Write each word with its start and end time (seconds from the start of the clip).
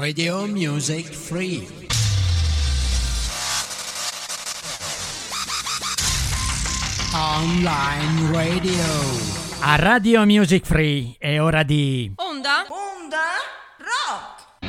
Radio 0.00 0.46
Music 0.46 1.12
Free. 1.12 1.68
Online 7.12 8.32
Radio. 8.32 8.72
A 9.58 9.76
Radio 9.76 10.24
Music 10.24 10.64
Free 10.64 11.16
è 11.18 11.38
ora 11.38 11.62
di... 11.64 12.10
Onda? 12.14 12.64
Onda 12.68 13.18
Rock. 13.76 14.64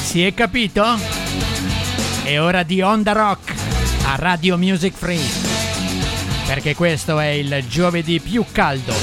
Si 0.00 0.24
è 0.24 0.32
capito? 0.32 0.82
È 2.22 2.40
ora 2.40 2.62
di 2.62 2.80
Onda 2.80 3.12
Rock 3.12 3.52
a 4.06 4.14
Radio 4.16 4.56
Music 4.56 4.94
Free. 4.94 5.43
Perché 6.46 6.74
questo 6.74 7.18
è 7.18 7.28
il 7.28 7.64
giovedì 7.68 8.20
più 8.20 8.44
caldo, 8.52 8.94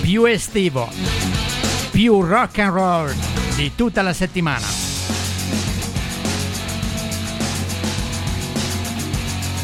più 0.00 0.24
estivo, 0.24 0.88
più 1.90 2.20
rock 2.22 2.58
and 2.58 2.72
roll 2.72 3.14
di 3.56 3.72
tutta 3.74 4.02
la 4.02 4.12
settimana. 4.12 4.66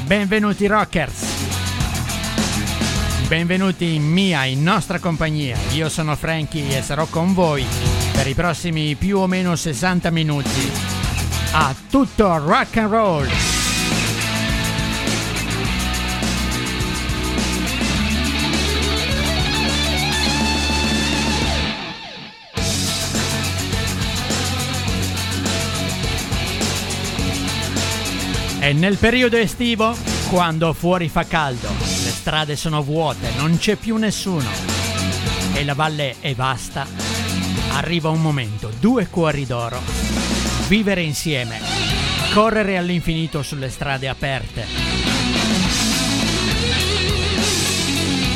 Benvenuti 0.04 0.66
rockers! 0.66 1.32
Benvenuti 3.28 3.94
in 3.94 4.02
mia, 4.02 4.44
in 4.44 4.62
nostra 4.62 4.98
compagnia. 4.98 5.56
Io 5.72 5.88
sono 5.88 6.14
Frankie 6.16 6.76
e 6.76 6.82
sarò 6.82 7.06
con 7.06 7.32
voi 7.32 7.64
per 8.12 8.26
i 8.26 8.34
prossimi 8.34 8.94
più 8.94 9.18
o 9.18 9.26
meno 9.26 9.56
60 9.56 10.10
minuti 10.10 10.70
a 11.52 11.74
tutto 11.88 12.36
rock 12.38 12.76
and 12.76 12.90
roll. 12.90 13.51
E 28.62 28.72
nel 28.72 28.96
periodo 28.96 29.36
estivo, 29.36 29.92
quando 30.30 30.72
fuori 30.72 31.08
fa 31.08 31.24
caldo, 31.24 31.68
le 31.80 32.10
strade 32.10 32.54
sono 32.54 32.80
vuote, 32.80 33.30
non 33.36 33.58
c'è 33.58 33.74
più 33.74 33.96
nessuno 33.96 34.48
e 35.52 35.64
la 35.64 35.74
valle 35.74 36.14
è 36.20 36.32
vasta, 36.36 36.86
arriva 37.72 38.10
un 38.10 38.22
momento, 38.22 38.70
due 38.78 39.08
cuori 39.08 39.46
d'oro, 39.46 39.80
vivere 40.68 41.02
insieme, 41.02 41.58
correre 42.32 42.78
all'infinito 42.78 43.42
sulle 43.42 43.68
strade 43.68 44.08
aperte. 44.08 44.64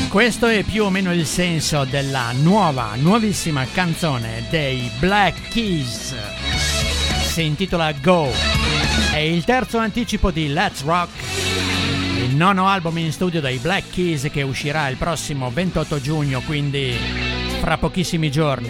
Questo 0.09 0.47
è 0.47 0.63
più 0.63 0.83
o 0.83 0.89
meno 0.89 1.13
il 1.13 1.25
senso 1.25 1.85
della 1.85 2.33
nuova, 2.33 2.95
nuovissima 2.95 3.65
canzone 3.73 4.43
dei 4.49 4.91
Black 4.99 5.47
Keys. 5.47 6.13
Si 7.29 7.45
intitola 7.45 7.93
Go. 7.93 8.66
È 9.17 9.21
il 9.21 9.45
terzo 9.45 9.79
anticipo 9.79 10.29
di 10.29 10.49
Let's 10.49 10.83
Rock, 10.83 11.09
il 12.17 12.35
nono 12.35 12.67
album 12.67 12.99
in 12.99 13.11
studio 13.11 13.41
dei 13.41 13.57
Black 13.57 13.89
Keys 13.89 14.29
che 14.31 14.43
uscirà 14.43 14.87
il 14.89 14.95
prossimo 14.95 15.49
28 15.49 15.99
giugno, 15.99 16.39
quindi 16.41 16.93
fra 17.59 17.79
pochissimi 17.79 18.29
giorni. 18.29 18.69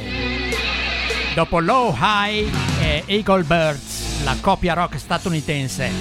Dopo 1.35 1.59
Low 1.59 1.93
High 1.99 2.49
e 2.79 3.03
Eagle 3.07 3.43
Birds, 3.43 4.23
la 4.23 4.37
coppia 4.39 4.73
rock 4.73 4.97
statunitense 4.97 5.91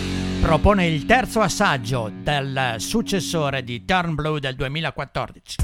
propone 0.41 0.87
il 0.87 1.07
terzo 1.07 1.41
assaggio 1.41 2.09
del 2.17 2.77
successore 2.77 3.65
di 3.65 3.85
Turn 3.85 4.15
Blue 4.15 4.39
del 4.39 4.55
2014. 4.55 5.57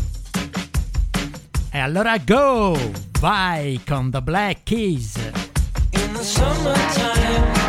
E 1.70 1.78
allora 1.78 2.18
go! 2.18 2.76
Vai 3.20 3.80
con 3.86 4.10
The 4.10 4.20
Black 4.22 4.64
Keys! 4.64 5.14
In 5.92 6.12
the 6.14 6.24
summertime, 6.24 7.61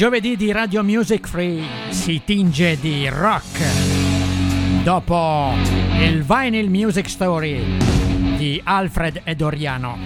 giovedì 0.00 0.34
di 0.34 0.50
Radio 0.50 0.82
Music 0.82 1.28
Free 1.28 1.62
si 1.90 2.22
tinge 2.24 2.80
di 2.80 3.06
rock. 3.10 3.60
Dopo 4.82 5.52
il 5.98 6.24
Vinyl 6.24 6.70
Music 6.70 7.06
Story 7.06 7.76
di 8.38 8.58
Alfred 8.64 9.20
e 9.24 9.34
Doriano. 9.34 9.98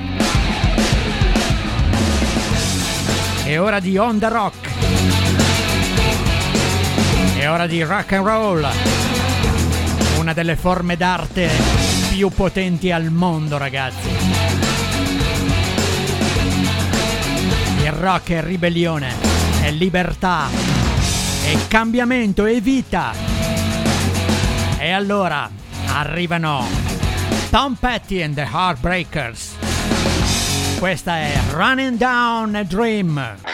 È 3.44 3.56
ora 3.60 3.78
di 3.78 3.96
On 3.96 4.18
the 4.18 4.28
Rock. 4.28 4.68
È 7.38 7.48
ora 7.48 7.68
di 7.68 7.80
rock 7.84 8.12
and 8.14 8.26
roll. 8.26 8.66
Una 10.18 10.32
delle 10.32 10.56
forme 10.56 10.96
d'arte 10.96 11.48
più 12.10 12.30
potenti 12.30 12.90
al 12.90 13.12
mondo, 13.12 13.58
ragazzi. 13.58 14.08
Il 17.84 17.92
rock 17.92 18.32
è 18.32 18.42
ribellione, 18.42 19.33
è 19.64 19.70
libertà, 19.70 20.48
è 21.42 21.56
cambiamento, 21.68 22.44
è 22.44 22.60
vita. 22.60 23.12
E 24.76 24.90
allora 24.90 25.48
arrivano 25.86 26.66
Tom 27.48 27.74
Petty 27.74 28.20
and 28.20 28.34
the 28.34 28.42
Heartbreakers. 28.42 29.54
Questa 30.78 31.16
è 31.16 31.40
Running 31.52 31.96
Down 31.96 32.54
a 32.56 32.62
Dream. 32.62 33.53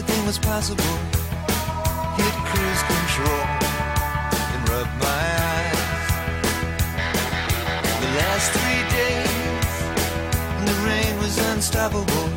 Anything 0.00 0.24
was 0.26 0.38
possible. 0.38 0.96
Hit 2.16 2.34
cruise 2.48 2.82
control 2.94 3.44
and 4.52 4.68
rub 4.70 4.88
my 4.98 5.24
eyes. 5.52 6.06
The 8.00 8.10
last 8.20 8.48
three 8.56 8.82
days, 8.96 9.72
the 10.64 10.74
rain 10.88 11.12
was 11.18 11.36
unstoppable. 11.52 12.28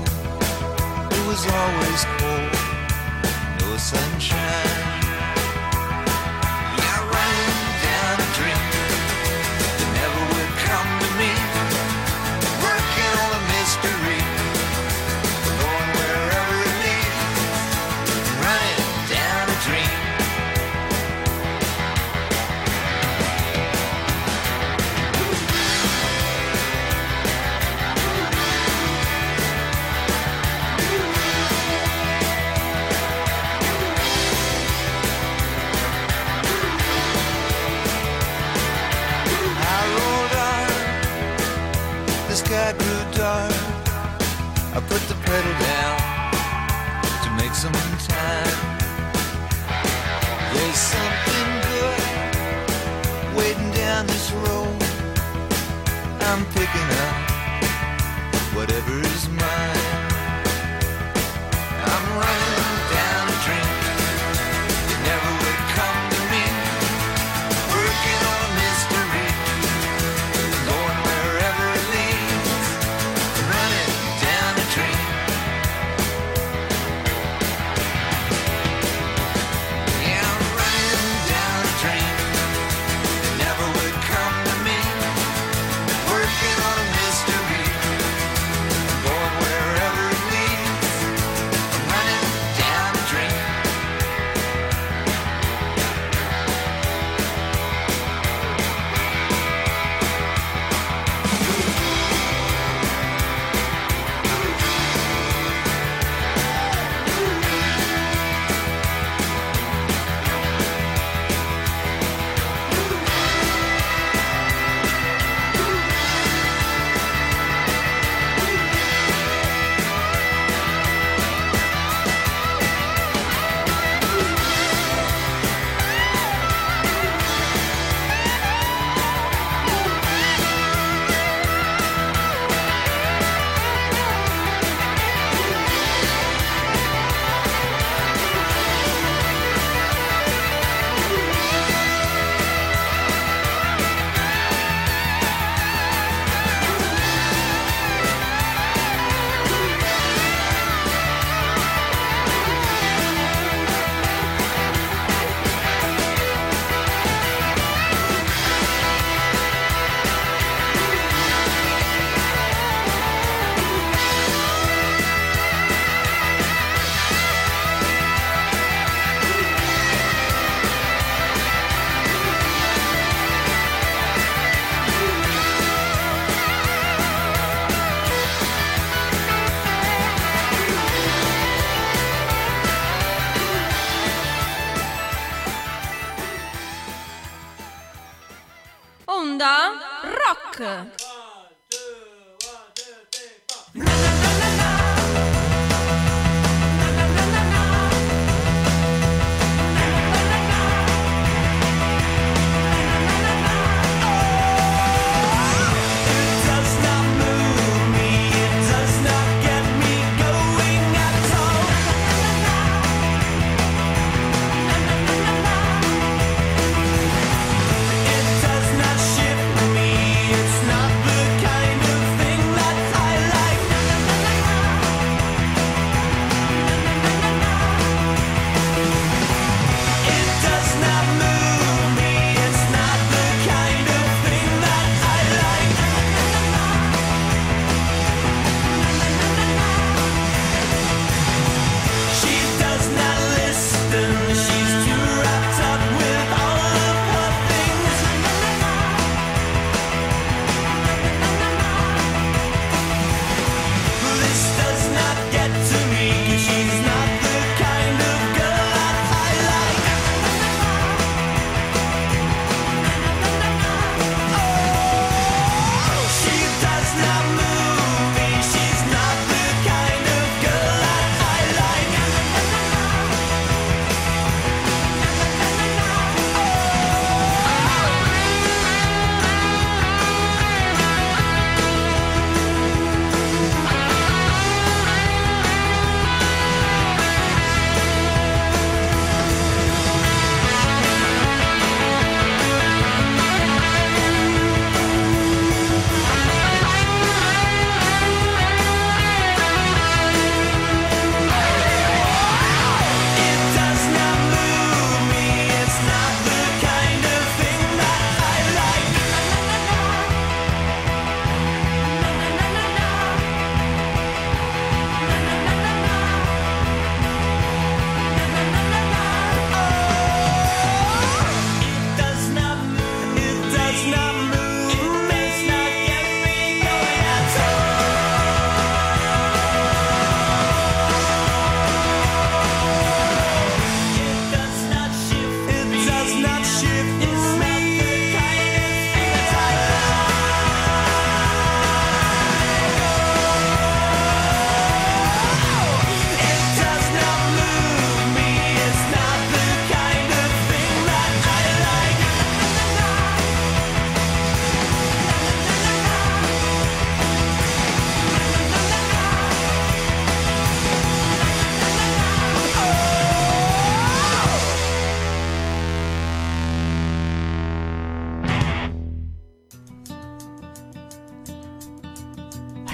It 1.17 1.23
was 1.25 1.41
always 1.47 2.12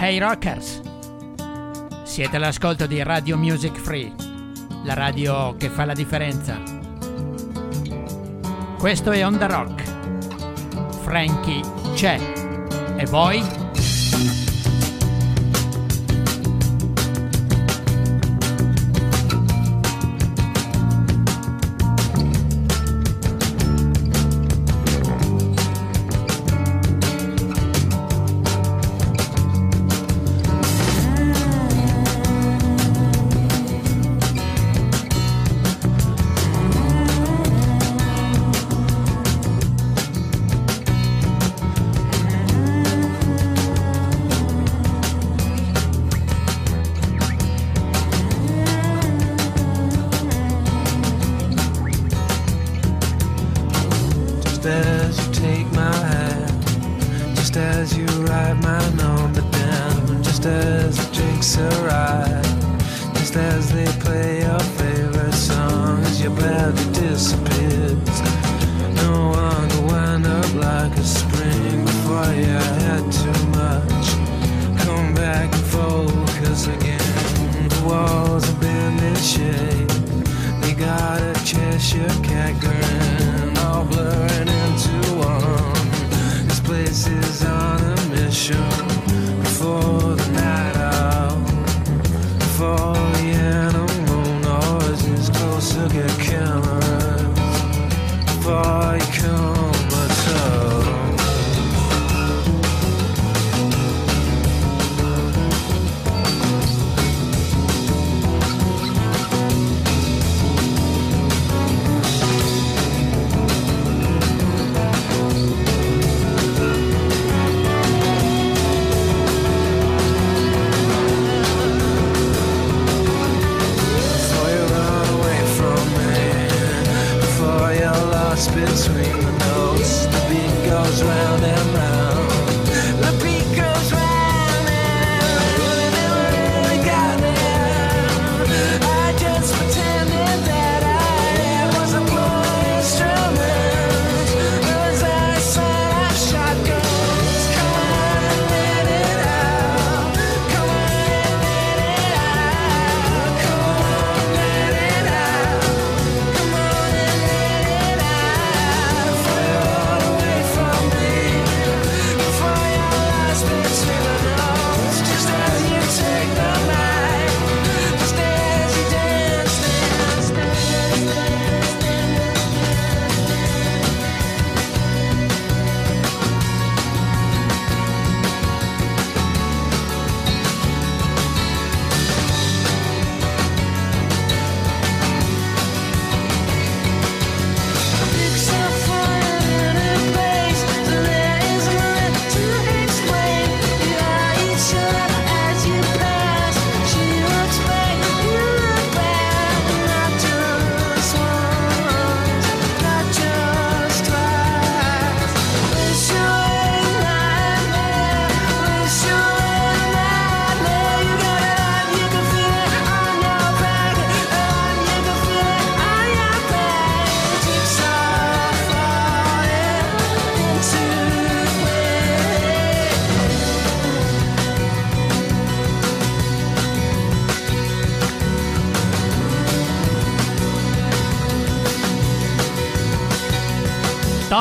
Ehi 0.09 0.15
hey 0.15 0.21
rockers! 0.21 0.81
Siete 2.01 2.37
all'ascolto 2.37 2.87
di 2.87 3.03
Radio 3.03 3.37
Music 3.37 3.77
Free, 3.77 4.11
la 4.83 4.95
radio 4.95 5.55
che 5.55 5.69
fa 5.69 5.85
la 5.85 5.93
differenza. 5.93 6.59
Questo 8.79 9.11
è 9.11 9.23
Onda 9.23 9.45
Rock. 9.45 9.83
Frankie 11.03 11.61
c'è. 11.93 12.17
E 12.97 13.05
voi? 13.05 13.58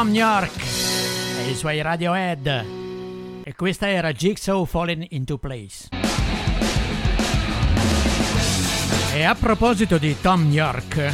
Tom 0.08 0.16
York 0.16 0.62
e 1.38 1.50
i 1.50 1.54
suoi 1.54 1.82
Radiohead. 1.82 2.64
E 3.44 3.54
questa 3.54 3.90
era 3.90 4.10
Jigsaw 4.10 4.64
Falling 4.64 5.04
into 5.10 5.36
Place. 5.36 5.88
E 9.12 9.22
a 9.22 9.34
proposito 9.34 9.98
di 9.98 10.18
Tom 10.18 10.50
York, 10.50 11.12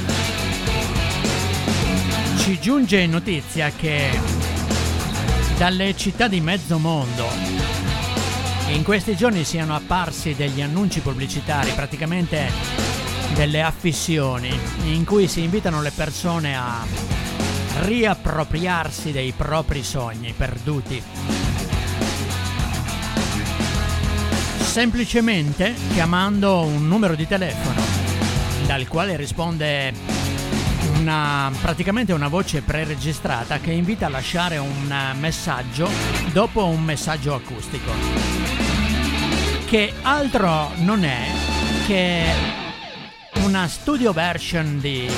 ci 2.38 2.60
giunge 2.60 3.04
notizia 3.08 3.70
che 3.70 4.10
dalle 5.58 5.96
città 5.96 6.28
di 6.28 6.40
mezzo 6.40 6.78
mondo 6.78 7.26
in 8.68 8.84
questi 8.84 9.16
giorni 9.16 9.42
siano 9.42 9.74
apparsi 9.74 10.34
degli 10.34 10.62
annunci 10.62 11.00
pubblicitari, 11.00 11.72
praticamente 11.72 12.48
delle 13.34 13.60
affissioni, 13.60 14.56
in 14.84 15.04
cui 15.04 15.26
si 15.26 15.42
invitano 15.42 15.82
le 15.82 15.90
persone 15.90 16.56
a 16.56 17.13
riappropriarsi 17.80 19.12
dei 19.12 19.32
propri 19.32 19.82
sogni 19.82 20.32
perduti. 20.36 21.02
Semplicemente 24.58 25.74
chiamando 25.92 26.62
un 26.62 26.88
numero 26.88 27.14
di 27.14 27.26
telefono 27.26 27.80
dal 28.66 28.88
quale 28.88 29.16
risponde 29.16 29.92
una, 30.98 31.52
praticamente 31.60 32.12
una 32.12 32.28
voce 32.28 32.62
preregistrata 32.62 33.58
che 33.58 33.72
invita 33.72 34.06
a 34.06 34.08
lasciare 34.08 34.56
un 34.58 35.14
messaggio 35.18 35.88
dopo 36.32 36.66
un 36.66 36.82
messaggio 36.82 37.34
acustico. 37.34 37.92
Che 39.66 39.92
altro 40.02 40.70
non 40.76 41.04
è 41.04 41.26
che 41.86 42.24
una 43.42 43.68
studio 43.68 44.12
version 44.12 44.80
di 44.80 45.08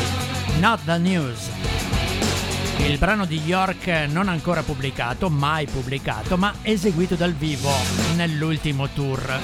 Not 0.59 0.81
the 0.85 0.99
News 0.99 1.76
il 2.87 2.99
brano 2.99 3.27
di 3.27 3.41
York 3.45 3.89
non 4.11 4.29
ancora 4.29 4.63
pubblicato, 4.63 5.29
mai 5.29 5.67
pubblicato, 5.67 6.37
ma 6.37 6.55
eseguito 6.63 7.17
dal 7.17 7.33
vivo 7.33 7.71
nell'ultimo 8.15 8.89
tour. 8.89 9.41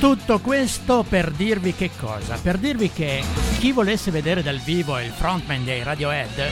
Tutto 0.00 0.40
questo 0.40 1.04
per 1.08 1.30
dirvi 1.30 1.74
che 1.74 1.90
cosa? 1.96 2.36
Per 2.42 2.58
dirvi 2.58 2.90
che 2.90 3.22
chi 3.58 3.70
volesse 3.70 4.10
vedere 4.10 4.42
dal 4.42 4.58
vivo 4.58 4.98
il 4.98 5.12
frontman 5.12 5.64
dei 5.64 5.84
Radiohead, 5.84 6.50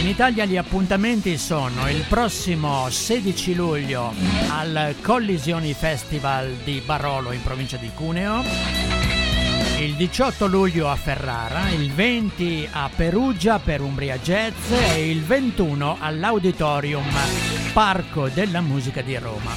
in 0.00 0.08
Italia 0.08 0.46
gli 0.46 0.56
appuntamenti 0.56 1.36
sono 1.36 1.90
il 1.90 2.04
prossimo 2.08 2.88
16 2.88 3.54
luglio 3.54 4.14
al 4.48 4.94
Collisioni 5.02 5.74
Festival 5.74 6.54
di 6.64 6.80
Barolo 6.84 7.32
in 7.32 7.42
provincia 7.42 7.76
di 7.76 7.90
Cuneo, 7.92 8.42
il 9.86 9.94
18 9.94 10.48
luglio 10.48 10.90
a 10.90 10.96
Ferrara, 10.96 11.68
il 11.70 11.92
20 11.92 12.68
a 12.72 12.90
Perugia 12.94 13.60
per 13.60 13.80
Umbria 13.80 14.18
Jazz 14.18 14.72
e 14.72 15.08
il 15.08 15.22
21 15.22 15.98
all'Auditorium 16.00 17.06
Parco 17.72 18.28
della 18.28 18.60
Musica 18.60 19.00
di 19.00 19.16
Roma. 19.16 19.52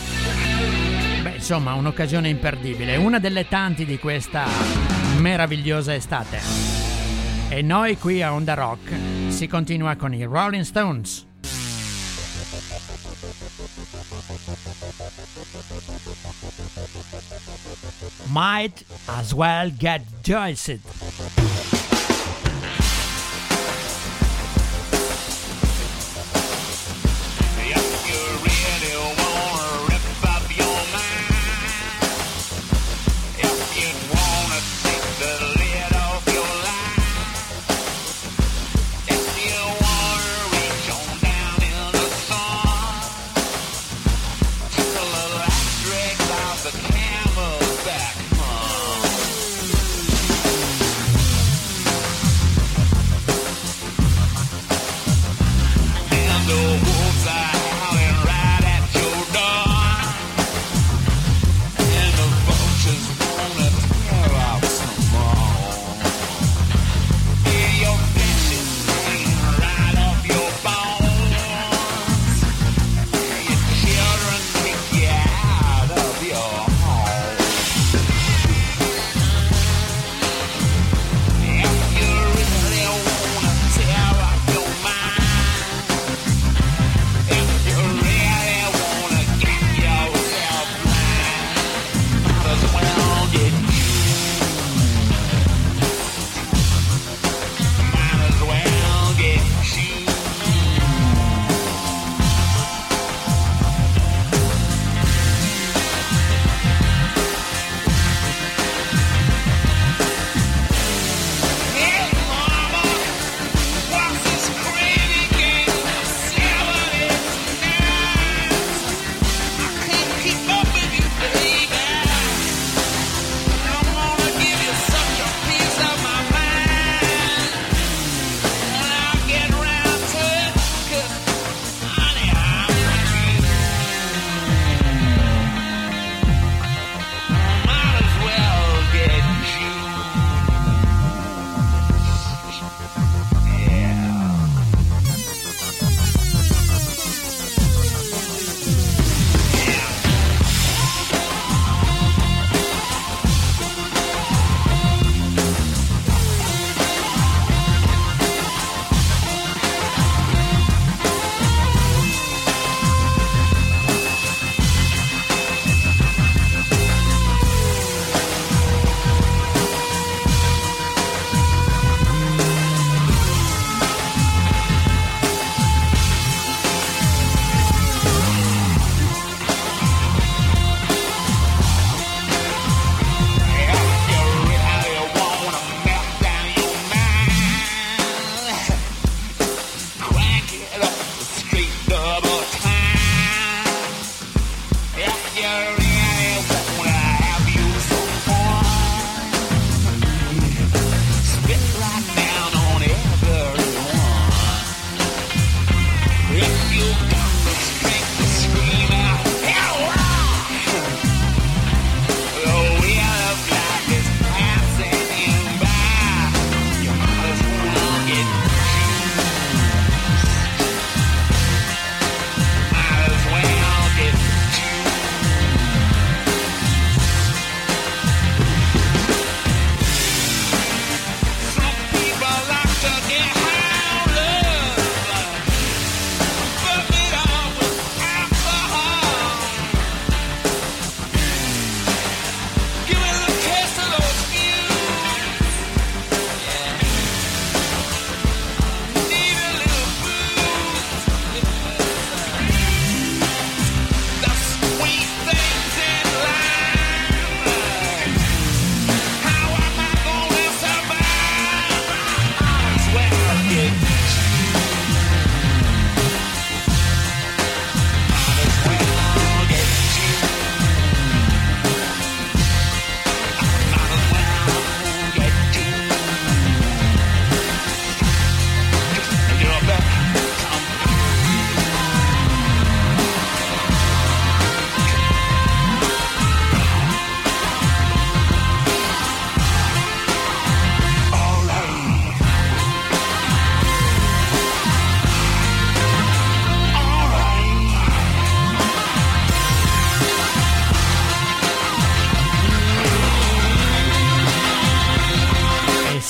Beh, 1.24 1.32
insomma, 1.32 1.74
un'occasione 1.74 2.30
imperdibile, 2.30 2.96
una 2.98 3.18
delle 3.18 3.48
tanti 3.48 3.86
di 3.86 3.98
questa 3.98 4.46
meravigliosa 5.18 5.96
estate. 5.96 6.40
E 7.50 7.64
noi 7.64 7.98
qui 7.98 8.22
a 8.22 8.32
Onda 8.32 8.54
Rock 8.54 8.94
si 9.30 9.48
continua 9.48 9.96
con 9.96 10.14
i 10.14 10.24
Rolling 10.26 10.64
Stones. 10.64 11.29
Might 18.32 18.84
as 19.08 19.34
well 19.34 19.72
get 19.72 20.02
joiced. 20.24 21.69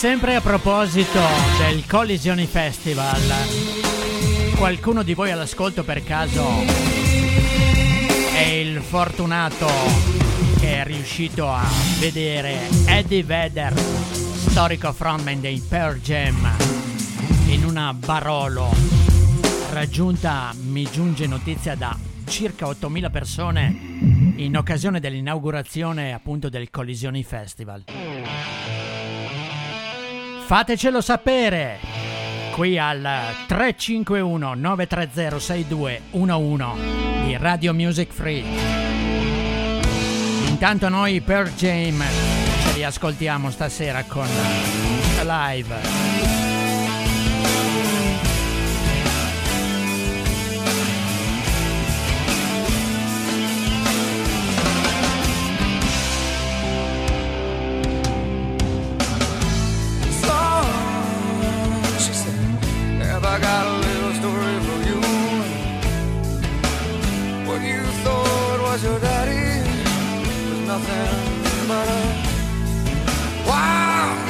Sempre 0.09 0.33
a 0.33 0.41
proposito 0.41 1.19
del 1.59 1.85
Collisioni 1.85 2.47
Festival, 2.47 3.21
qualcuno 4.57 5.03
di 5.03 5.13
voi 5.13 5.29
all'ascolto 5.29 5.83
per 5.83 6.03
caso 6.03 6.43
è 8.33 8.47
il 8.47 8.81
fortunato 8.81 9.67
che 10.59 10.81
è 10.81 10.83
riuscito 10.83 11.47
a 11.47 11.63
vedere 11.99 12.57
Eddie 12.87 13.23
Vedder, 13.23 13.77
storico 13.77 14.91
frontman 14.93 15.41
dei 15.41 15.59
Pearl 15.59 15.99
Jam, 15.99 16.55
in 17.49 17.63
una 17.63 17.93
Barolo 17.93 18.75
raggiunta, 19.69 20.55
mi 20.59 20.89
giunge 20.91 21.27
notizia 21.27 21.75
da 21.75 21.95
circa 22.25 22.65
8000 22.65 23.09
persone 23.11 23.77
in 24.37 24.57
occasione 24.57 24.99
dell'inaugurazione 24.99 26.13
appunto 26.13 26.49
del 26.49 26.71
Collisioni 26.71 27.23
Festival. 27.23 27.83
Fatecelo 30.49 30.99
sapere 30.99 31.77
qui 32.53 32.79
al 32.79 33.07
351 33.45 34.55
930 34.55 35.39
6211 35.39 37.27
di 37.27 37.37
Radio 37.37 37.71
Music 37.71 38.11
Free. 38.11 38.43
Intanto 40.47 40.89
noi 40.89 41.21
per 41.21 41.51
Jam 41.51 42.03
ce 42.63 42.73
li 42.73 42.83
ascoltiamo 42.83 43.51
stasera 43.51 44.03
con 44.05 44.27
live. 45.21 46.48
Was 68.81 68.91
your 68.91 68.99
daddy 68.99 69.69
was 70.49 70.67
nothing 70.67 71.67
but 71.67 71.87
a 71.87 73.47
wild 73.47 74.28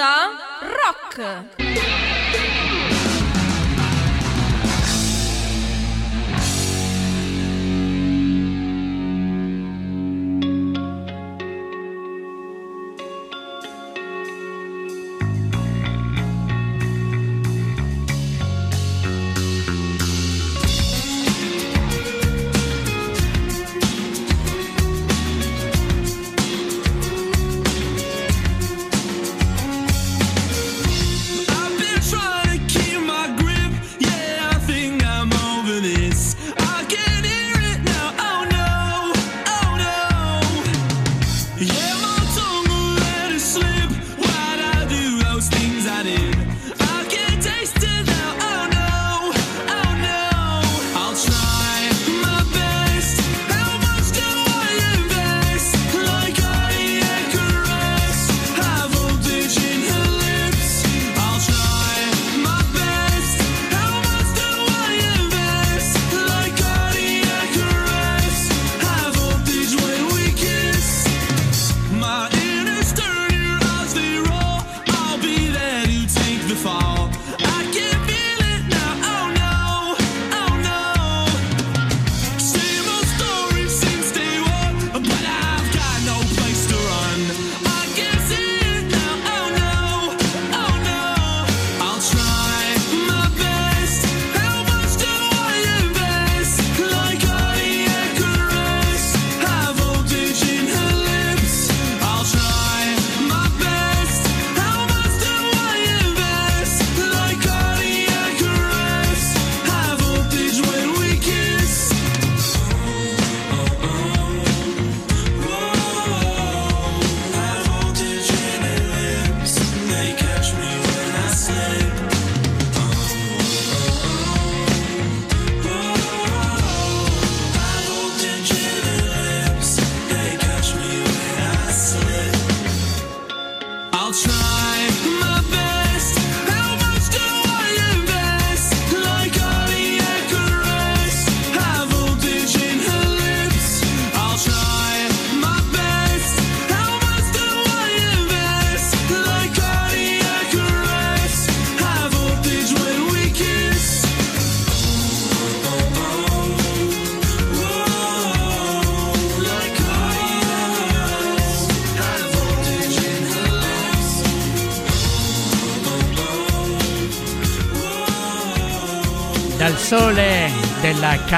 onda 0.00 0.30
rock. 0.62 1.59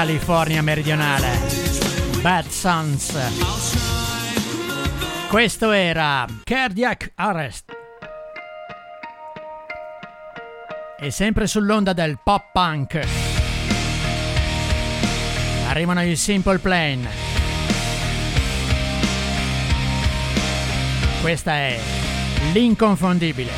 California 0.03 0.61
meridionale. 0.61 1.29
Bad 2.19 2.47
Sons. 2.47 3.13
Questo 5.29 5.71
era 5.71 6.25
Cardiac 6.43 7.13
Arrest. 7.15 7.71
E 10.99 11.09
sempre 11.09 11.47
sull'onda 11.47 11.93
del 11.93 12.19
pop 12.21 12.49
punk. 12.51 12.99
Arrivano 15.69 16.03
i 16.03 16.17
Simple 16.17 16.57
Plane. 16.57 17.09
Questa 21.21 21.53
è 21.53 21.79
l'inconfondibile 22.51 23.51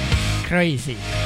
Crazy. 0.44 1.25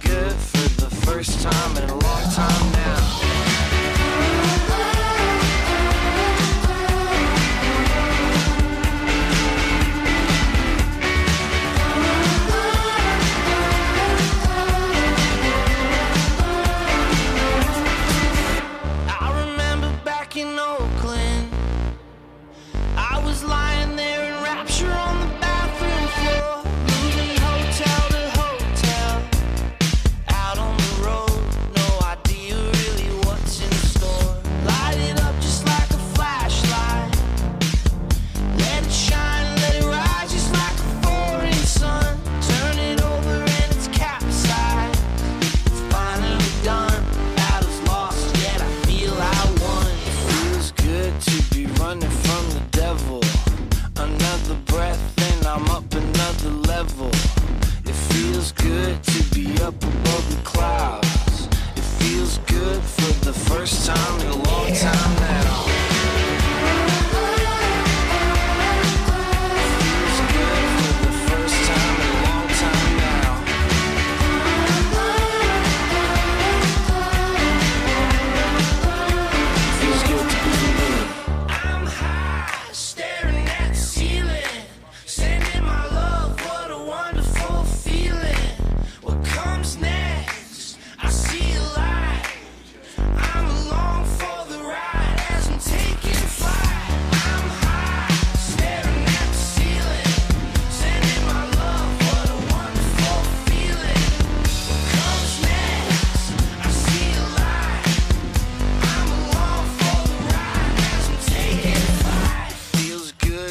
good 0.00 0.32
for 0.32 0.68
the 0.80 0.90
first 1.06 1.42
time 1.42 1.76
in 1.76 1.90
a 1.90 2.03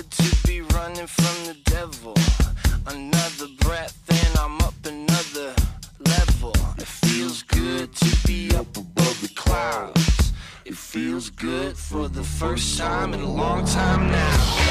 good 0.03 0.11
to 0.11 0.47
be 0.47 0.61
running 0.61 1.07
from 1.07 1.45
the 1.45 1.55
devil. 1.65 2.15
Another 2.87 3.47
breath 3.59 3.97
and 4.09 4.37
I'm 4.37 4.59
up 4.61 4.73
another 4.85 5.53
level. 5.99 6.53
It 6.77 6.87
feels 6.87 7.43
good 7.43 7.93
to 7.95 8.27
be 8.27 8.51
up 8.55 8.75
above 8.77 9.21
the 9.21 9.31
clouds. 9.35 10.33
It 10.65 10.75
feels 10.75 11.29
good 11.29 11.77
for 11.77 12.07
the 12.07 12.23
first 12.23 12.77
time 12.77 13.13
in 13.13 13.21
a 13.21 13.31
long 13.31 13.65
time 13.65 14.11
now. 14.11 14.62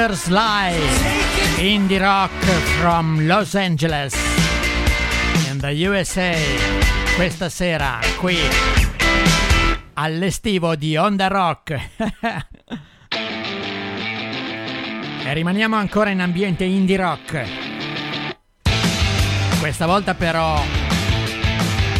Brothers 0.00 0.28
Live 0.28 1.60
Indie 1.60 1.98
Rock 1.98 2.30
from 2.80 3.26
Los 3.26 3.54
Angeles 3.54 4.14
in 5.50 5.58
the 5.58 5.86
USA 5.86 6.34
questa 7.16 7.50
sera 7.50 7.98
qui 8.18 8.38
all'estivo 9.92 10.74
di 10.74 10.96
Honda 10.96 11.26
Rock. 11.28 11.78
E 15.22 15.34
rimaniamo 15.34 15.76
ancora 15.76 16.08
in 16.08 16.20
ambiente 16.20 16.64
indie 16.64 16.96
rock. 16.96 17.44
Questa 19.60 19.84
volta 19.84 20.14
però 20.14 20.64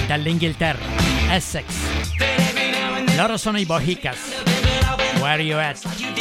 dall'Inghilterra 0.07 0.81
Essex. 1.29 1.67
Loro 3.15 3.37
sono 3.37 3.59
i 3.59 3.67
Bohicas. 3.67 4.43
Where 5.21 5.43
you 5.43 5.59
at? 5.59 6.20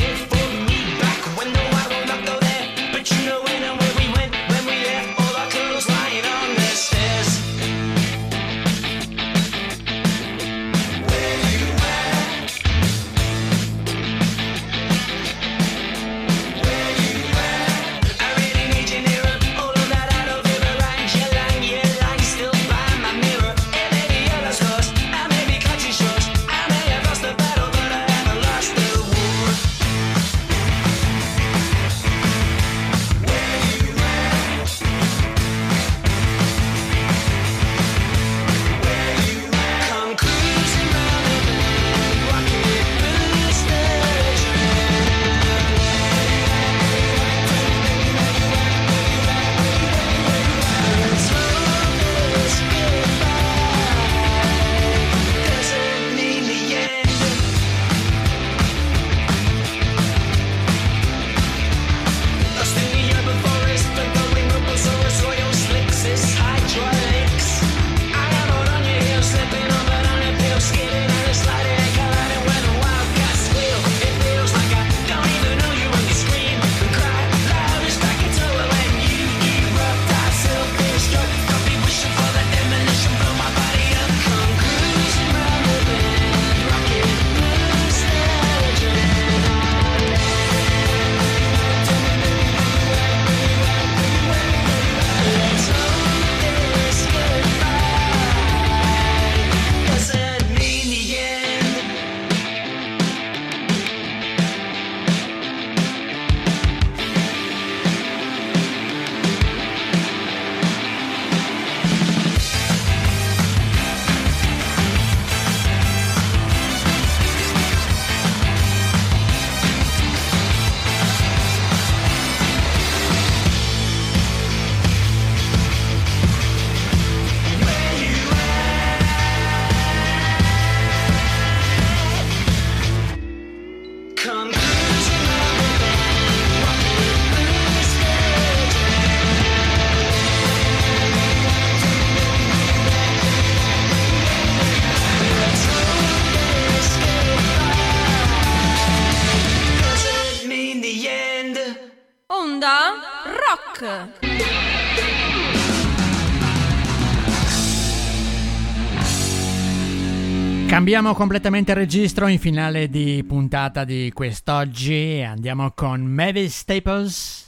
Cambiamo 160.80 161.14
completamente 161.14 161.74
registro 161.74 162.28
in 162.28 162.40
finale 162.40 162.88
di 162.88 163.22
puntata 163.28 163.84
di 163.84 164.14
quest'oggi 164.14 165.18
e 165.18 165.24
andiamo 165.24 165.74
con 165.76 166.00
Mavis 166.00 166.56
Staples. 166.56 167.48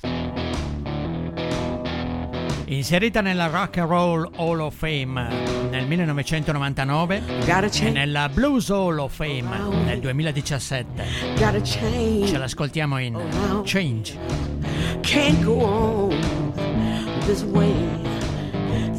Inserita 2.65 3.21
nella 3.21 3.47
Rock 3.47 3.77
and 3.77 3.89
Roll 3.89 4.29
Hall 4.35 4.59
of 4.59 4.75
Fame 4.75 5.29
nel 5.69 5.87
1999 5.87 7.21
Gotta 7.45 7.69
e 7.69 7.89
nella 7.89 8.27
Blues 8.27 8.67
Hall 8.67 8.97
of 8.97 9.15
Fame 9.15 9.85
nel 9.85 10.01
2017. 10.01 11.05
gotta 11.37 11.61
change. 11.61 12.27
Ce 12.27 12.37
l'ascoltiamo 12.37 12.97
in 12.97 13.17
Change. 13.63 14.17
Can't 15.03 15.41
go 15.41 15.53
on 15.53 16.53
this 17.25 17.43
way. 17.43 17.71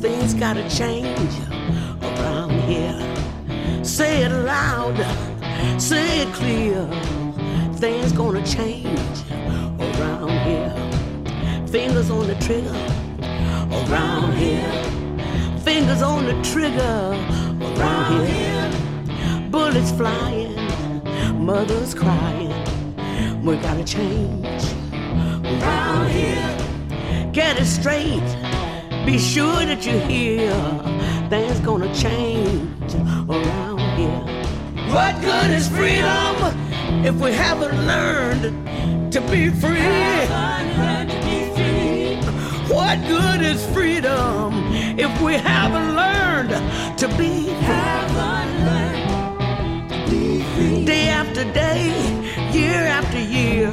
Things 0.00 0.34
gotta 0.34 0.64
change 0.68 1.36
around 2.00 2.50
here. 2.66 3.11
Say 3.82 4.22
it 4.22 4.30
loud, 4.30 4.96
say 5.80 6.20
it 6.22 6.32
clear. 6.32 6.86
Things 7.74 8.12
gonna 8.12 8.44
change 8.46 9.10
around 9.80 10.30
here. 10.46 10.72
Fingers 11.66 12.08
on 12.08 12.28
the 12.28 12.36
trigger 12.36 12.76
around 13.72 14.34
here. 14.36 14.72
Fingers 15.64 16.00
on 16.00 16.26
the 16.26 16.40
trigger 16.44 17.16
around 17.60 18.26
here. 18.28 19.50
Bullets 19.50 19.90
flying, 19.90 20.54
mothers 21.44 21.92
crying. 21.92 22.54
We 23.44 23.56
gotta 23.56 23.84
change 23.84 24.62
around 25.44 26.08
here. 26.08 27.30
Get 27.32 27.58
it 27.58 27.66
straight. 27.66 28.30
Be 29.04 29.18
sure 29.18 29.64
that 29.66 29.84
you 29.84 29.98
hear 29.98 30.52
things 31.28 31.58
gonna 31.60 31.92
change 31.92 32.94
around. 33.28 33.61
What 34.93 35.18
good 35.22 35.51
is 35.53 35.68
freedom 35.68 36.36
if 37.03 37.14
we 37.14 37.32
haven't 37.32 37.86
learned 37.86 39.12
to 39.12 39.22
be 39.22 39.49
free? 39.49 40.26
What 42.68 42.99
good 43.09 43.40
is 43.40 43.64
freedom 43.72 44.53
if 44.99 45.22
we 45.22 45.34
haven't 45.34 45.97
learned 45.97 46.51
to 46.99 47.09
be 47.16 47.55
free? 50.55 50.84
Day 50.84 51.09
after 51.09 51.45
day, 51.55 51.88
year 52.53 52.84
after 52.99 53.18
year, 53.18 53.72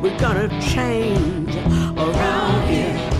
we're 0.00 0.16
gonna 0.20 0.48
change 0.60 1.56
around 1.98 2.68
here. 2.68 3.13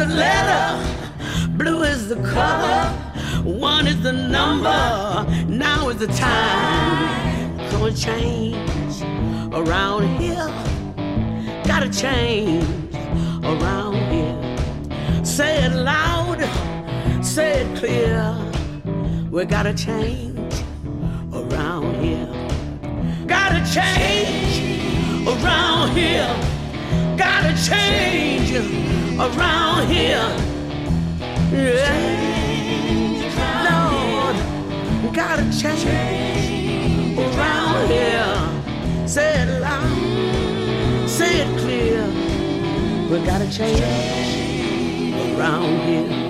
the 0.00 0.06
letter, 0.06 1.48
blue 1.58 1.82
is 1.82 2.08
the 2.08 2.16
color, 2.32 2.88
one 3.44 3.86
is 3.86 4.02
the 4.02 4.12
number, 4.12 5.26
now 5.46 5.90
is 5.90 5.98
the 5.98 6.06
time. 6.06 7.58
Gonna 7.70 7.92
change 7.92 9.02
around 9.52 10.08
here, 10.18 10.48
gotta 11.66 11.90
change 11.90 12.64
around 13.44 13.96
here. 14.10 15.22
Say 15.22 15.64
it 15.64 15.72
loud, 15.74 16.40
say 17.22 17.60
it 17.60 17.78
clear, 17.78 18.34
we 19.30 19.44
gotta 19.44 19.74
change 19.74 20.54
around 21.30 21.94
here. 22.02 22.32
Gotta 23.26 23.60
change 23.70 24.54
around 25.28 25.90
here, 25.90 26.34
gotta 27.18 27.52
change 27.68 28.99
around 29.20 29.86
here. 29.88 30.28
Yeah. 31.52 32.30
Lord, 33.68 34.36
we 35.02 35.08
gotta 35.14 35.44
change, 35.52 35.82
change 35.82 37.18
around 37.18 37.88
here. 37.88 39.06
Say 39.06 39.42
it 39.42 39.60
loud, 39.60 41.08
say 41.08 41.42
it 41.42 41.58
clear. 41.58 42.06
We 43.10 43.26
gotta 43.26 43.50
change, 43.50 43.78
change 43.78 45.38
around 45.38 45.80
here. 45.86 46.29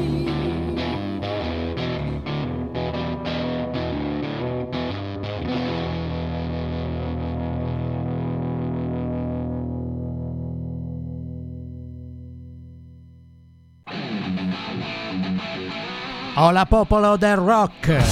Hola 16.43 16.65
popolo 16.65 17.19
del 17.19 17.37
rock! 17.37 18.03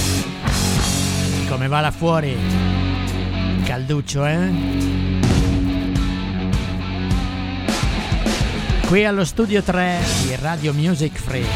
Come 1.49 1.67
va 1.67 1.79
là 1.79 1.89
fuori? 1.89 2.37
Calduccio, 3.63 4.23
eh? 4.23 4.51
Qui 8.85 9.03
allo 9.03 9.25
studio 9.25 9.63
3 9.63 9.97
di 10.27 10.35
Radio 10.35 10.75
Music 10.75 11.17
Free. 11.17 11.47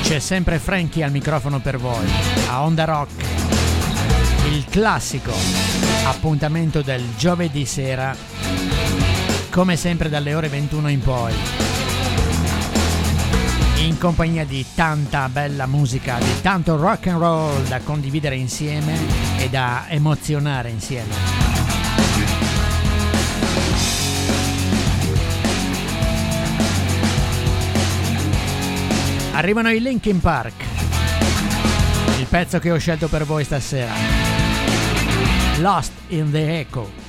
C'è 0.00 0.18
sempre 0.18 0.58
Frankie 0.58 1.04
al 1.04 1.10
microfono 1.10 1.60
per 1.60 1.76
voi, 1.76 2.06
a 2.48 2.62
Onda 2.62 2.86
Rock. 2.86 3.22
Il 4.50 4.64
classico 4.70 5.32
appuntamento 6.06 6.80
del 6.80 7.04
giovedì 7.18 7.66
sera, 7.66 8.16
come 9.50 9.76
sempre 9.76 10.08
dalle 10.08 10.32
ore 10.32 10.48
21 10.48 10.88
in 10.88 11.00
poi 11.00 11.71
compagnia 14.02 14.44
di 14.44 14.66
tanta 14.74 15.28
bella 15.28 15.66
musica, 15.66 16.18
di 16.18 16.40
tanto 16.40 16.76
rock 16.76 17.06
and 17.06 17.20
roll 17.20 17.62
da 17.68 17.78
condividere 17.82 18.34
insieme 18.34 18.98
e 19.38 19.48
da 19.48 19.84
emozionare 19.88 20.70
insieme. 20.70 21.14
Arrivano 29.34 29.70
i 29.70 29.80
Linkin 29.80 30.18
Park, 30.18 30.64
il 32.18 32.26
pezzo 32.28 32.58
che 32.58 32.72
ho 32.72 32.78
scelto 32.78 33.06
per 33.06 33.24
voi 33.24 33.44
stasera. 33.44 33.92
Lost 35.58 35.92
in 36.08 36.28
the 36.32 36.58
Echo. 36.58 37.01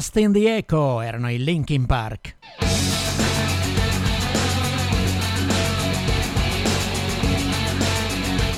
Lost 0.00 0.16
in 0.16 0.32
the 0.32 0.56
Echo 0.56 1.02
erano 1.02 1.30
i 1.30 1.36
Linkin 1.36 1.84
Park. 1.84 2.36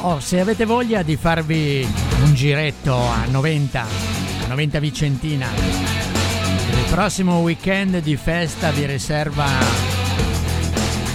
Oh, 0.03 0.20
se 0.20 0.38
avete 0.38 0.64
voglia 0.64 1.03
di 1.03 1.16
farvi 1.16 1.84
un 2.22 2.32
giretto 2.34 2.95
a 2.97 3.24
90, 3.26 3.80
a 3.80 4.47
90 4.47 4.78
Vicentina, 4.78 5.49
il 5.49 6.84
prossimo 6.88 7.38
weekend 7.38 7.99
di 7.99 8.14
festa 8.14 8.70
vi 8.70 8.86
riserva 8.86 9.47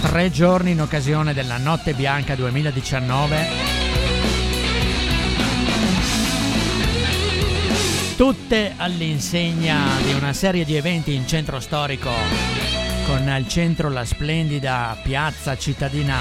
tre 0.02 0.30
giorni 0.30 0.72
in 0.72 0.82
occasione 0.82 1.32
della 1.32 1.56
Notte 1.56 1.94
Bianca 1.94 2.34
2019. 2.34 3.77
Tutte 8.18 8.74
all'insegna 8.76 9.78
di 10.04 10.12
una 10.12 10.32
serie 10.32 10.64
di 10.64 10.74
eventi 10.74 11.14
in 11.14 11.24
centro 11.28 11.60
storico, 11.60 12.10
con 13.06 13.28
al 13.28 13.46
centro 13.46 13.88
la 13.90 14.04
splendida 14.04 14.98
piazza 15.04 15.56
cittadina 15.56 16.16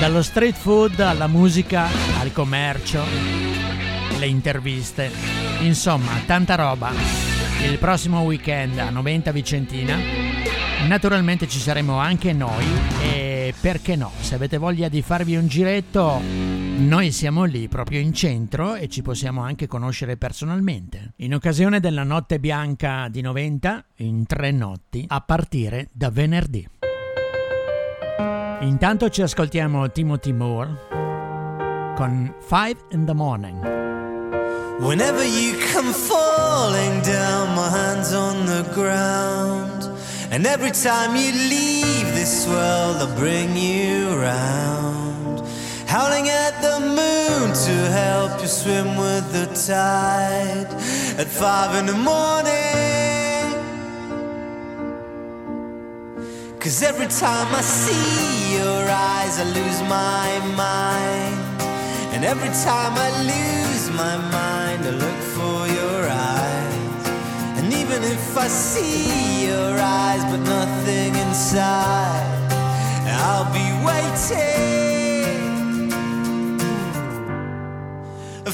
dallo 0.00 0.20
street 0.20 0.56
food 0.56 0.98
alla 0.98 1.28
musica, 1.28 1.86
al 2.18 2.32
commercio, 2.32 3.04
le 4.18 4.26
interviste, 4.26 5.12
insomma 5.60 6.10
tanta 6.26 6.56
roba. 6.56 6.90
Il 7.62 7.78
prossimo 7.78 8.22
weekend 8.22 8.76
a 8.76 8.90
90 8.90 9.30
Vicentina, 9.30 9.96
naturalmente 10.88 11.46
ci 11.46 11.60
saremo 11.60 11.98
anche 11.98 12.32
noi 12.32 12.66
e 13.00 13.54
perché 13.60 13.94
no, 13.94 14.10
se 14.18 14.34
avete 14.34 14.58
voglia 14.58 14.88
di 14.88 15.02
farvi 15.02 15.36
un 15.36 15.46
giretto, 15.46 16.20
noi 16.76 17.12
siamo 17.12 17.44
lì 17.44 17.68
proprio 17.68 18.00
in 18.00 18.12
centro 18.12 18.74
e 18.74 18.88
ci 18.88 19.00
possiamo 19.00 19.42
anche 19.42 19.68
conoscere 19.68 20.16
personalmente. 20.16 21.12
In 21.16 21.34
occasione 21.34 21.78
della 21.78 22.02
notte 22.02 22.40
bianca 22.40 23.06
di 23.08 23.20
90, 23.20 23.84
in 23.98 24.26
tre 24.26 24.50
notti, 24.50 25.04
a 25.06 25.20
partire 25.20 25.88
da 25.92 26.10
venerdì. 26.10 26.68
Intanto 28.60 29.08
ci 29.08 29.22
ascoltiamo 29.22 29.90
Timothy 29.90 30.32
Moore 30.32 30.78
con 31.94 32.34
Five 32.40 32.76
in 32.90 33.04
the 33.04 33.14
Morning. 33.14 33.60
Whenever 34.80 35.24
you 35.24 35.56
come 35.72 35.92
falling 35.92 37.00
down, 37.02 37.54
my 37.54 37.68
hands 37.68 38.12
on 38.12 38.44
the 38.46 38.64
ground. 38.72 39.88
And 40.30 40.44
every 40.44 40.72
time 40.72 41.14
you 41.14 41.30
leave 41.30 42.12
this 42.14 42.44
world, 42.48 42.96
I'll 42.96 43.14
bring 43.16 43.56
you 43.56 44.18
round. 44.18 45.23
Howling 45.94 46.28
at 46.28 46.60
the 46.60 46.80
moon 46.80 47.54
to 47.66 47.74
help 48.02 48.42
you 48.42 48.48
swim 48.48 48.96
with 48.96 49.26
the 49.30 49.46
tide. 49.54 50.66
At 51.20 51.28
five 51.28 51.70
in 51.78 51.86
the 51.86 51.98
morning. 52.10 53.46
Cause 56.58 56.82
every 56.82 57.06
time 57.06 57.46
I 57.54 57.60
see 57.60 58.56
your 58.58 58.82
eyes, 58.90 59.38
I 59.38 59.44
lose 59.58 59.80
my 59.82 60.30
mind. 60.66 61.62
And 62.12 62.24
every 62.24 62.52
time 62.68 62.94
I 63.06 63.10
lose 63.32 63.84
my 63.90 64.16
mind, 64.38 64.80
I 64.90 64.94
look 65.04 65.20
for 65.36 65.58
your 65.78 66.00
eyes. 66.10 67.06
And 67.58 67.72
even 67.72 68.02
if 68.02 68.36
I 68.36 68.48
see 68.48 69.46
your 69.46 69.78
eyes, 69.78 70.24
but 70.24 70.40
nothing 70.56 71.14
inside, 71.14 72.52
I'll 73.06 73.48
be 73.54 73.68
waiting. 73.86 74.93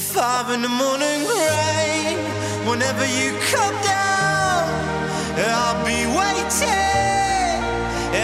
Five 0.01 0.49
in 0.49 0.61
the 0.63 0.67
morning 0.67 1.27
rain, 1.27 2.17
whenever 2.67 3.05
you 3.05 3.37
come 3.53 3.75
down, 3.83 4.67
I'll 5.37 5.85
be 5.85 6.05
waiting. 6.19 7.61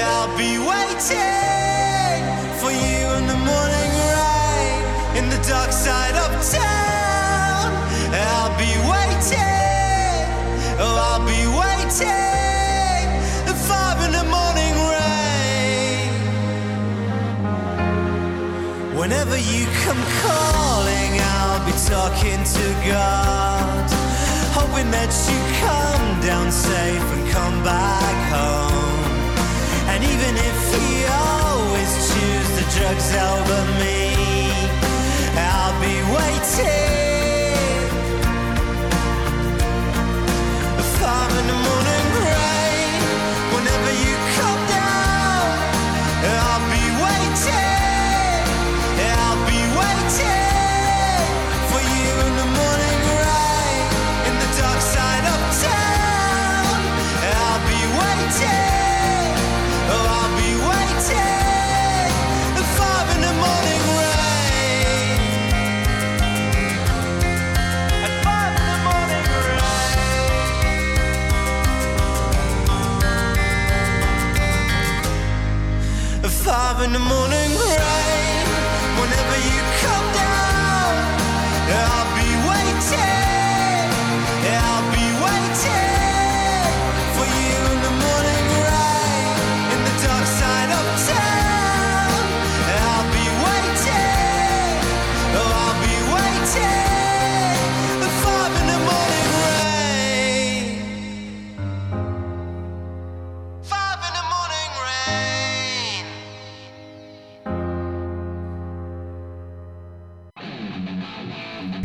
I'll 0.10 0.36
be 0.36 0.58
waiting 0.58 2.24
for 2.60 2.72
you 2.72 3.06
in 3.20 3.28
the 3.28 3.40
morning 3.52 3.92
rain 4.18 4.82
in 5.18 5.30
the 5.30 5.40
dark 5.48 5.72
side 5.72 6.16
of 6.26 6.32
town. 6.52 7.72
I'll 8.12 8.58
be 8.58 8.74
waiting. 8.92 10.26
Oh, 10.80 10.98
I'll 11.10 11.26
be 11.26 11.46
waiting 11.60 12.38
five 13.68 14.00
in 14.06 14.12
the 14.12 14.24
morning 14.36 14.76
rain. 14.94 16.12
Whenever 18.98 19.38
you 19.38 19.66
come 19.84 20.02
calling, 20.24 21.20
be 21.20 21.47
talking 21.88 22.44
to 22.44 22.68
God, 22.84 23.90
hoping 24.52 24.92
that 24.92 25.08
you 25.32 25.40
come 25.64 26.20
down 26.20 26.52
safe 26.52 27.08
and 27.16 27.32
come 27.32 27.64
back 27.64 28.18
home. 28.28 29.00
And 29.92 30.04
even 30.04 30.34
if 30.36 30.58
he 30.76 31.08
always 31.08 31.92
choose 32.12 32.50
the 32.60 32.66
drugs 32.76 33.08
over 33.16 33.62
me, 33.80 34.12
I'll 35.40 35.80
be 35.80 35.96
waiting. 36.12 37.08
Five 41.00 41.32
five 76.78 76.86
in 76.86 76.94
the 76.94 77.00
morning 77.00 77.47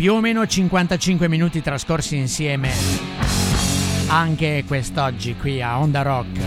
Più 0.03 0.15
o 0.15 0.21
meno 0.21 0.45
55 0.45 1.29
minuti 1.29 1.63
trascorsi 1.63 2.17
insieme 2.17 2.73
anche 4.09 4.65
quest'oggi 4.67 5.37
qui 5.37 5.63
a 5.63 5.79
Onda 5.79 6.03
Rock. 6.03 6.41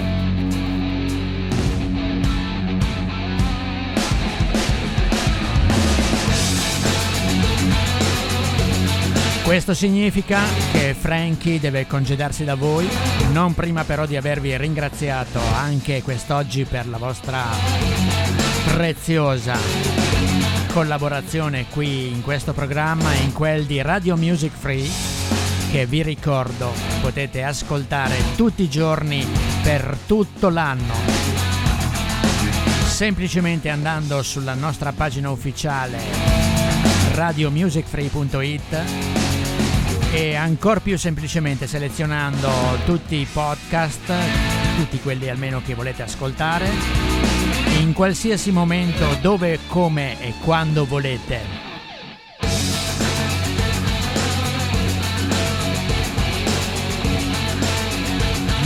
Questo 9.46 9.74
significa 9.74 10.42
che 10.74 10.94
Frankie 10.94 11.58
deve 11.58 11.88
congedarsi 11.88 12.44
da 12.44 12.56
voi, 12.56 12.90
non 13.32 13.54
prima 13.54 13.86
però 13.86 14.06
di 14.06 14.18
avervi 14.18 14.58
ringraziato 14.58 15.40
anche 15.40 16.02
quest'oggi 16.02 16.66
per 16.66 16.90
la 16.90 16.98
vostra 16.98 17.46
preziosa 18.74 20.25
collaborazione 20.76 21.68
qui 21.70 22.12
in 22.12 22.22
questo 22.22 22.52
programma 22.52 23.14
e 23.14 23.20
in 23.20 23.32
quel 23.32 23.64
di 23.64 23.82
Radio 23.82 24.18
Music 24.18 24.52
Free 24.52 24.86
che 25.72 25.86
vi 25.86 26.04
ricordo 26.04 26.74
potete 27.00 27.44
ascoltare 27.44 28.18
tutti 28.36 28.64
i 28.64 28.70
giorni 28.70 29.26
per 29.64 29.98
tutto 30.06 30.50
l'anno. 30.50 30.94
Semplicemente 32.88 33.70
andando 33.70 34.22
sulla 34.22 34.54
nostra 34.54 34.92
pagina 34.92 35.30
ufficiale 35.30 35.98
radiomusicfree.it 37.14 38.84
e 40.12 40.36
ancora 40.36 40.82
più 40.82 40.98
semplicemente 40.98 41.68
selezionando 41.68 42.50
tutti 42.84 43.16
i 43.16 43.28
podcast, 43.32 44.12
tutti 44.76 45.00
quelli 45.00 45.30
almeno 45.30 45.62
che 45.62 45.74
volete 45.74 46.04
ascoltare, 46.04 47.05
qualsiasi 47.96 48.52
momento, 48.52 49.06
dove, 49.22 49.58
come 49.68 50.20
e 50.20 50.34
quando 50.44 50.86
volete. 50.86 51.40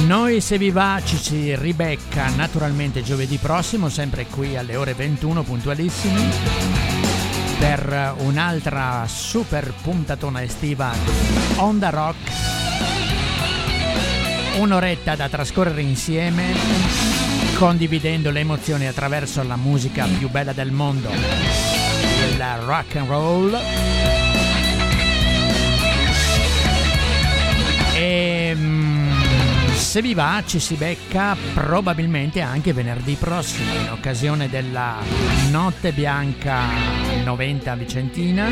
Noi 0.08 0.42
se 0.42 0.58
vi 0.58 0.72
va 0.72 1.00
ci 1.06 1.18
si 1.18 1.56
ribecca 1.56 2.30
naturalmente 2.30 3.04
giovedì 3.04 3.38
prossimo, 3.38 3.88
sempre 3.90 4.26
qui 4.26 4.58
alle 4.58 4.76
ore 4.76 4.96
21 4.96 5.44
puntualissimi, 5.44 6.28
per 7.60 8.16
un'altra 8.18 9.06
super 9.06 9.72
puntatona 9.80 10.42
estiva 10.42 10.92
Onda 11.58 11.92
Rock. 11.92 12.32
Un'oretta 14.58 15.16
da 15.16 15.30
trascorrere 15.30 15.82
insieme 15.82 17.29
condividendo 17.60 18.32
le 18.32 18.40
emozioni 18.40 18.88
attraverso 18.88 19.44
la 19.44 19.58
musica 19.58 20.08
più 20.18 20.30
bella 20.30 20.54
del 20.54 20.72
mondo, 20.72 21.10
la 22.38 22.56
rock 22.56 22.96
and 22.96 23.08
roll. 23.10 23.60
E 27.96 28.56
se 29.74 30.02
vi 30.02 30.14
va 30.14 30.42
ci 30.46 30.60
si 30.60 30.76
becca 30.76 31.36
probabilmente 31.54 32.40
anche 32.40 32.72
venerdì 32.72 33.16
prossimo 33.16 33.74
in 33.74 33.90
occasione 33.92 34.48
della 34.48 34.96
Notte 35.52 35.92
Bianca 35.92 36.62
90 37.26 37.76
Vicentina. 37.76 38.48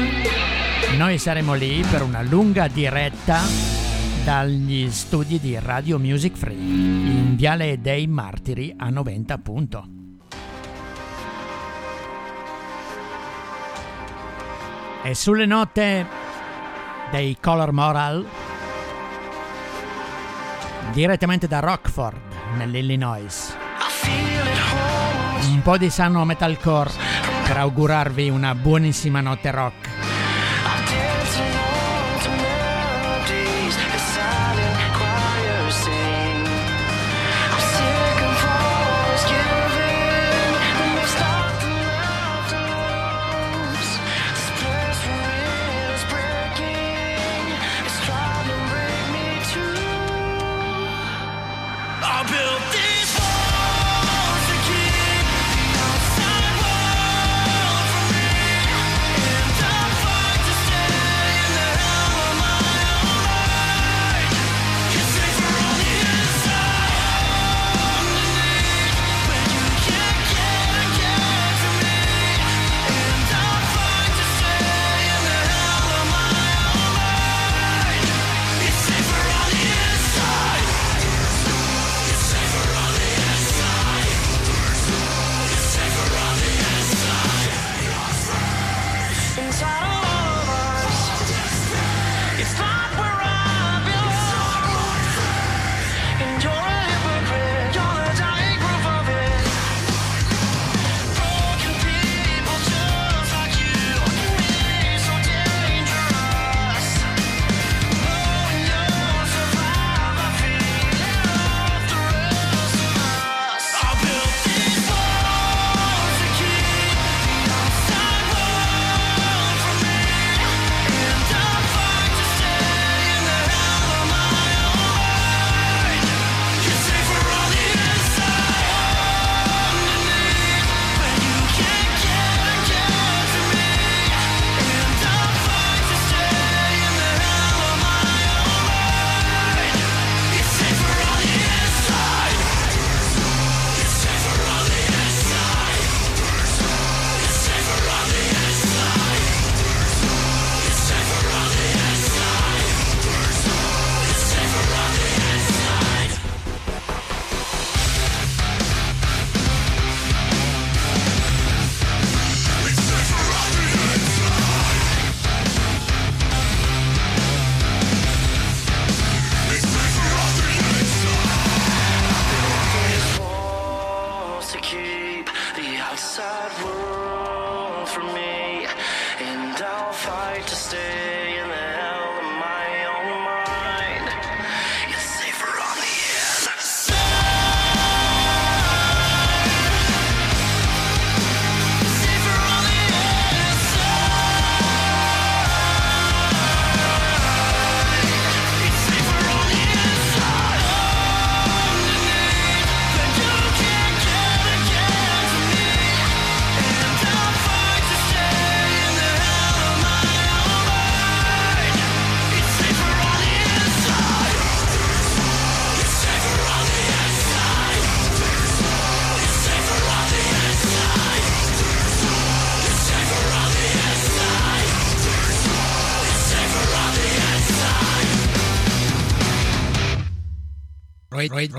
Noi 0.97 1.17
saremo 1.17 1.53
lì 1.53 1.81
per 1.89 2.01
una 2.01 2.21
lunga 2.21 2.67
diretta 2.67 3.39
dagli 4.25 4.91
studi 4.91 5.39
di 5.39 5.57
Radio 5.57 5.97
Music 5.97 6.35
Free 6.35 6.57
in 6.57 7.26
Viale 7.37 7.79
dei 7.79 8.07
Martiri 8.07 8.73
a 8.75 8.89
90 8.89 9.33
appunto. 9.35 9.87
E 15.03 15.13
sulle 15.13 15.45
note 15.45 16.07
dei 17.11 17.37
Color 17.39 17.71
Moral, 17.73 18.25
direttamente 20.93 21.47
da 21.47 21.59
Rockford, 21.59 22.17
nell'Illinois. 22.55 23.55
Un 25.43 25.61
po' 25.61 25.77
di 25.77 25.91
sano 25.91 26.25
metalcore 26.25 26.89
per 27.45 27.57
augurarvi 27.57 28.29
una 28.29 28.55
buonissima 28.55 29.21
notte 29.21 29.51
rock. 29.51 29.86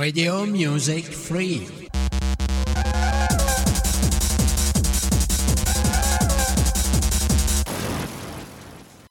Radio 0.09 0.46
Music 0.46 1.04
Free. 1.04 1.78